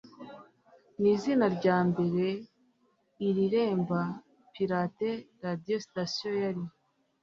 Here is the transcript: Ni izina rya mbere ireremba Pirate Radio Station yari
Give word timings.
Ni 0.99 1.09
izina 1.15 1.45
rya 1.57 1.77
mbere 1.89 2.25
ireremba 3.27 3.99
Pirate 4.53 5.09
Radio 5.43 5.77
Station 5.87 6.33
yari 6.43 6.63